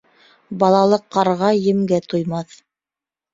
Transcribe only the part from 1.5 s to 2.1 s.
емгә